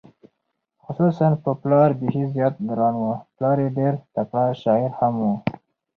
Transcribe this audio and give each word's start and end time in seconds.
خصوصا 0.83 1.27
په 1.43 1.51
پلار 1.61 1.89
بېخي 1.99 2.23
زیات 2.33 2.55
ګران 2.69 2.93
و، 2.97 3.03
پلار 3.35 3.57
یې 3.63 3.69
ډېر 3.77 3.93
تکړه 4.13 4.45
شاعر 4.61 4.91
هم 4.99 5.15
و، 5.23 5.27